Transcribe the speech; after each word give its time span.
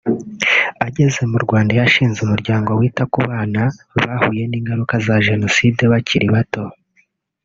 Ageze 0.85 1.21
mu 1.31 1.37
Rwanda 1.45 1.71
yashinze 1.79 2.17
umuryango 2.21 2.69
wita 2.79 3.03
ku 3.11 3.19
bana 3.27 3.61
bahuye 4.03 4.43
n’ingaruka 4.47 4.93
za 5.05 5.15
Jenoside 5.27 5.81
bakiri 5.91 6.27
bato 6.35 6.63